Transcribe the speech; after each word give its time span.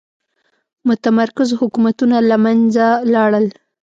متمرکز 0.87 1.49
حکومتونه 1.59 2.17
له 2.29 2.37
منځه 2.45 2.85
لاړل. 3.13 3.45